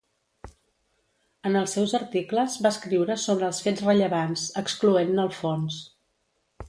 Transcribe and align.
En 1.49 1.57
els 1.59 1.75
seus 1.77 1.93
articles, 1.99 2.55
va 2.67 2.71
escriure 2.77 3.17
sobre 3.25 3.47
els 3.51 3.59
fets 3.67 3.85
rellevants, 3.89 4.47
excloent-ne 4.63 5.23
el 5.27 5.31
fons. 5.43 5.79